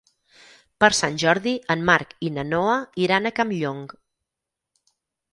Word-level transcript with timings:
Per 0.83 0.87
Sant 0.99 1.17
Jordi 1.23 1.51
en 1.73 1.83
Marc 1.89 2.15
i 2.29 2.31
na 2.37 2.45
Noa 2.53 2.77
iran 3.03 3.27
a 3.27 3.33
Campllong. 3.41 3.83